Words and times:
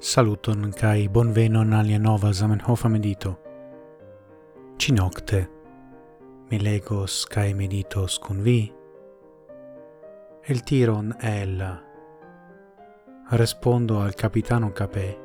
Saluton 0.00 0.72
kai 0.72 1.08
bonvenon 1.08 1.74
alia 1.76 1.98
nova 1.98 2.32
Zamenhof 2.32 2.84
medito. 2.88 3.38
Ci 4.78 4.92
nocte 4.92 5.48
mi 6.48 6.58
legos 6.58 7.26
kai 7.26 7.52
meditos 7.52 8.18
kun 8.18 8.40
vi. 8.42 8.72
El 10.42 10.62
tiron 10.62 11.14
el 11.20 11.80
Respondo 13.30 14.00
al 14.00 14.14
capitano 14.14 14.72
Capè 14.72 15.18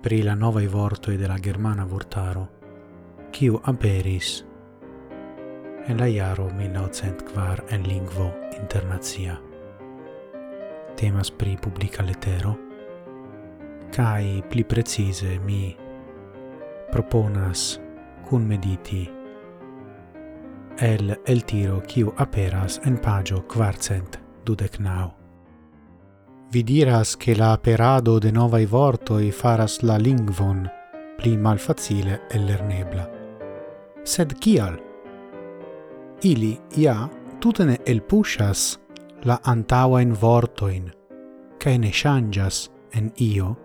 pri 0.00 0.22
la 0.22 0.32
nova 0.34 0.66
vortoi 0.66 1.16
della 1.16 1.36
germana 1.38 1.84
vortaro 1.84 2.48
kiu 3.30 3.60
aperis 3.62 4.42
en 5.84 5.98
la 5.98 6.06
iaro 6.06 6.48
1904 6.48 7.66
en 7.68 7.82
lingvo 7.82 8.32
internazia. 8.58 9.38
Temas 10.96 11.30
pri 11.30 11.58
publica 11.60 12.02
letero 12.02 12.67
cae 13.90 14.42
pli 14.42 14.64
precise 14.64 15.38
mi 15.38 15.76
proponas 16.90 17.80
cun 18.28 18.46
mediti 18.46 19.08
el 20.78 21.16
el 21.24 21.44
tiro 21.44 21.80
kiu 21.80 22.12
aperas 22.16 22.80
en 22.84 22.98
pagio 22.98 23.42
quarcent 23.42 24.18
dudec 24.44 24.78
nau. 24.78 25.12
Vi 26.50 26.62
diras 26.62 27.16
che 27.16 27.34
la 27.34 27.52
aperado 27.52 28.18
de 28.18 28.30
novai 28.30 28.64
vortoi 28.66 29.30
faras 29.32 29.82
la 29.82 29.96
lingvon 29.96 30.70
pli 31.16 31.36
malfacile 31.36 32.20
e 32.30 32.38
lernebla. 32.38 33.10
Sed 34.02 34.38
kial? 34.38 34.78
Ili 36.22 36.60
ja 36.76 37.08
tutene 37.40 37.78
el 37.84 38.00
pushas 38.00 38.78
la 39.24 39.40
antaua 39.42 40.00
in 40.00 40.14
vortoin, 40.14 40.92
cae 41.58 41.78
ne 41.78 41.90
changas 41.90 42.70
en 42.92 43.12
io, 43.16 43.56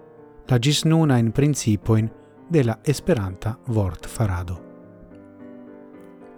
la 0.47 0.59
gis 0.59 0.85
nuna 0.85 1.17
in 1.17 1.31
principoin 1.31 2.11
de 2.49 2.63
la 2.63 2.79
Esperanta 2.83 3.57
vort 3.67 4.07
farado. 4.07 4.61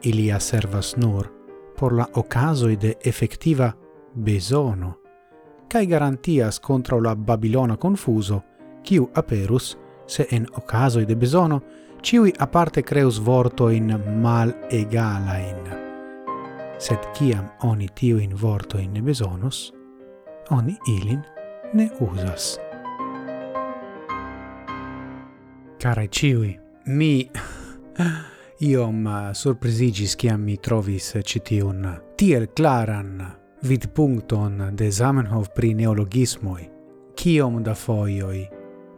Ilia 0.02 0.40
servas 0.40 0.96
nur 0.98 1.32
por 1.80 1.94
la 1.94 2.10
ocasoi 2.14 2.78
de 2.78 2.98
effectiva 3.02 3.76
besono, 4.14 5.00
cae 5.68 5.86
garantias 5.86 6.60
contra 6.60 7.02
la 7.02 7.16
Babilona 7.16 7.78
confuso, 7.78 8.44
quiu 8.84 9.10
aperus, 9.14 9.78
se 10.06 10.28
en 10.32 10.48
ocasoi 10.54 11.06
de 11.06 11.16
besono, 11.16 11.62
ciui 12.02 12.34
aparte 12.40 12.84
creus 12.84 13.20
vortoin 13.20 14.00
mal 14.22 14.54
egalain. 14.70 15.58
Sed 16.78 17.00
ciam 17.14 17.50
oni 17.64 17.88
tiu 17.96 18.20
in 18.20 18.36
vortoin 18.42 18.94
ne 18.94 19.02
besonus, 19.02 19.74
oni 20.52 20.78
ilin 20.88 21.24
ne 21.74 21.90
usas. 22.00 22.65
carai 25.86 26.08
ciui, 26.10 26.60
mi 26.86 27.30
iom 28.72 29.08
eh, 29.08 29.34
surprizigis 29.38 30.16
ciam 30.18 30.42
mi 30.42 30.56
trovis 30.58 31.12
eh, 31.14 31.22
citiun 31.22 31.86
tiel 32.18 32.48
claran 32.58 33.22
vidpunkton 33.62 34.72
de 34.74 34.90
Zamenhof 34.90 35.52
pri 35.54 35.76
neologismoi. 35.78 36.66
Ciom 37.14 37.62
da 37.64 37.76
foioi 37.78 38.42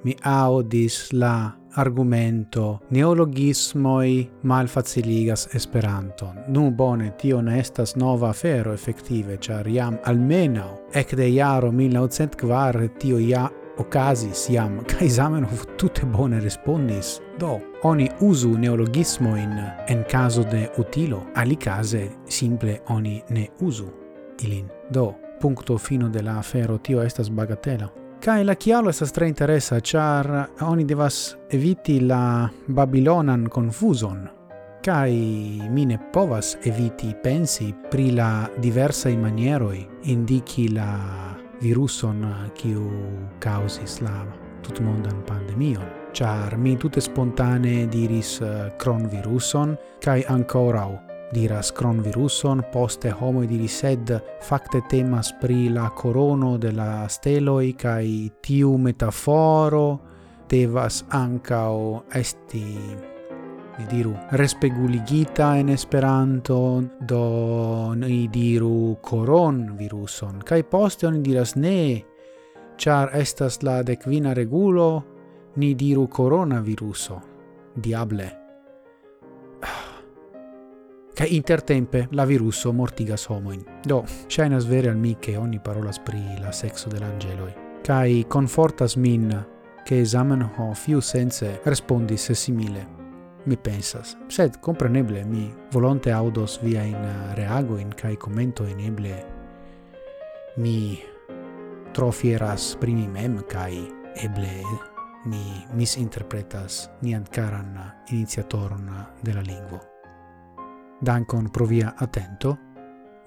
mi 0.06 0.16
audis 0.24 1.12
la 1.12 1.52
argumento 1.76 2.80
neologismoi 2.90 4.30
malfaciligas 4.44 5.50
Esperanton. 5.56 6.40
Nu 6.48 6.72
bone, 6.72 7.12
tio 7.18 7.42
ne 7.42 7.60
estas 7.60 7.96
nova 7.96 8.30
afero 8.30 8.74
effettive, 8.74 9.38
char 9.38 9.68
iam 9.68 10.00
almenau 10.06 10.88
ec 10.94 11.14
de 11.16 11.28
iaro 11.30 11.72
1904 11.72 12.88
tio 12.98 13.20
ja 13.20 13.50
okazis 13.78 14.50
iam, 14.50 14.80
kai 14.86 15.10
Zamenhof 15.18 15.66
tutte 15.78 16.06
bone 16.06 16.40
respondis, 16.40 17.20
do 17.40 17.60
oni 17.84 18.10
usu 18.20 18.58
neologismo 18.58 19.36
in 19.38 19.54
en 19.88 20.04
caso 20.12 20.44
de 20.44 20.70
utilo, 20.78 21.24
alicase 21.36 22.10
simple 22.28 22.80
oni 22.88 23.24
ne 23.30 23.50
usu 23.60 23.88
ilin. 24.42 24.68
Do, 24.90 25.16
puncto 25.40 25.78
fino 25.78 26.10
de 26.10 26.22
la 26.22 26.40
afero 26.40 26.78
tio 26.78 27.02
estas 27.04 27.30
bagatela. 27.30 27.90
Kai 28.20 28.44
la 28.44 28.56
chialo 28.56 28.90
estas 28.90 29.12
tre 29.12 29.28
interesa, 29.28 29.80
char 29.80 30.50
oni 30.62 30.86
devas 30.86 31.38
eviti 31.50 32.00
la 32.00 32.50
Babilonan 32.68 33.48
confuson, 33.50 34.28
kai 34.84 35.62
mine 35.70 36.00
povas 36.14 36.58
eviti 36.64 37.14
pensi 37.24 37.74
pri 37.92 38.12
la 38.12 38.50
diversa 38.58 39.10
manieroi 39.10 39.88
indiki 40.04 40.70
la 40.70 41.37
viruson 41.62 42.24
eh, 42.24 42.50
kiu 42.58 42.86
causis 43.40 44.02
la 44.02 44.26
tutmondan 44.66 45.24
pandemion. 45.28 45.86
Ĉar 46.18 46.58
mi 46.58 46.76
tutte 46.78 47.02
spontane 47.02 47.86
diris 47.92 48.40
eh, 48.42 48.72
kronviruson 48.80 49.76
kaj 50.04 50.24
ancorau 50.30 50.98
diras 51.34 51.74
cronviruson, 51.76 52.62
poste 52.74 53.12
homo 53.12 53.44
diris 53.46 53.82
sed 53.82 54.14
facte 54.48 54.82
temas 54.90 55.34
pri 55.42 55.68
la 55.70 55.90
corono 55.90 56.58
de 56.58 56.72
la 56.72 57.08
steloi, 57.10 57.74
kaj 57.74 58.06
tiu 58.42 58.78
metaforo 58.78 60.00
devas 60.50 61.04
ancao 61.12 62.04
esti 62.16 62.64
ni 63.78 63.86
diru 63.86 64.16
respeguligita 64.32 65.58
en 65.58 65.70
Esperanto, 65.70 66.84
do 67.00 67.94
ni 67.96 68.28
diru 68.28 68.98
coron 69.02 69.76
viruson, 69.78 70.42
kai 70.44 70.64
poste 70.64 71.08
oni 71.08 71.22
diras 71.22 71.56
ne, 71.56 72.04
char 72.78 73.12
estas 73.14 73.62
la 73.64 73.84
decvina 73.84 74.34
regulo, 74.34 75.06
ni 75.58 75.76
diru 75.76 76.08
coronaviruso. 76.08 77.22
Diable. 77.74 78.40
Kai 81.18 81.36
intertempe 81.36 82.08
la 82.12 82.26
viruso 82.26 82.74
mortigas 82.74 83.28
homoin. 83.30 83.64
Do, 83.84 84.04
shainas 84.28 84.66
vere 84.66 84.90
al 84.90 84.98
mi 84.98 85.18
che 85.20 85.36
ogni 85.36 85.60
parola 85.60 85.92
spri 85.92 86.40
la 86.40 86.52
sexo 86.52 86.90
dell'angeloi. 86.90 87.54
Kai 87.84 88.26
confortas 88.28 88.96
min 88.96 89.46
che 89.84 90.06
Zamenhof 90.06 90.88
iu 90.88 91.00
sense 91.00 91.62
respondis 91.64 92.32
simile 92.32 93.07
mi 93.48 93.56
pensas. 93.56 94.18
Sed, 94.28 94.60
compreneble, 94.60 95.24
mi 95.26 95.48
volonte 95.72 96.12
audos 96.12 96.60
via 96.62 96.84
in 96.84 96.96
eh, 96.96 97.36
reago 97.36 97.78
in 97.78 97.94
kai 97.96 98.18
commento 98.18 98.66
in 98.66 98.80
eble 98.80 99.26
mi 100.58 101.00
trofieras 101.94 102.76
primi 102.80 103.08
mem 103.08 103.44
kai 103.48 103.88
eble 104.16 104.62
mi 105.26 105.66
misinterpretas 105.74 106.90
nian 107.02 107.24
caran 107.32 107.76
eh, 107.78 108.14
iniziatoron 108.14 108.88
eh, 108.88 109.06
de 109.24 109.34
la 109.34 109.42
lingvo. 109.42 109.80
Dankon 111.00 111.50
pro 111.52 111.66
via 111.66 111.94
attento, 111.98 112.58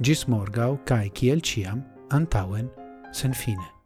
gis 0.00 0.26
morgau 0.26 0.80
cae 0.84 1.10
ciel 1.14 1.40
ciam 1.40 1.84
antauen 2.10 2.70
sen 3.12 3.32
fine. 3.32 3.79